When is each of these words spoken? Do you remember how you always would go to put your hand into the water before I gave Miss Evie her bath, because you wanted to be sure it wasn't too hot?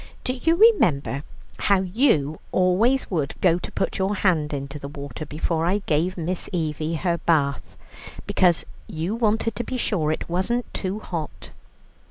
Do 0.23 0.33
you 0.41 0.55
remember 0.55 1.21
how 1.59 1.81
you 1.81 2.39
always 2.51 3.11
would 3.11 3.35
go 3.39 3.59
to 3.59 3.71
put 3.71 3.99
your 3.99 4.15
hand 4.15 4.51
into 4.51 4.79
the 4.79 4.87
water 4.87 5.27
before 5.27 5.63
I 5.63 5.83
gave 5.85 6.17
Miss 6.17 6.49
Evie 6.51 6.95
her 6.95 7.19
bath, 7.19 7.77
because 8.25 8.65
you 8.87 9.13
wanted 9.13 9.55
to 9.57 9.63
be 9.63 9.77
sure 9.77 10.11
it 10.11 10.27
wasn't 10.27 10.65
too 10.73 10.97
hot? 11.01 11.51